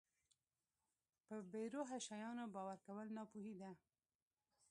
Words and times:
په 1.25 1.35
بې 1.51 1.63
روحه 1.73 1.97
شیانو 2.07 2.45
باور 2.55 2.77
کول 2.85 3.07
ناپوهي 3.17 3.53
ده. 3.61 3.71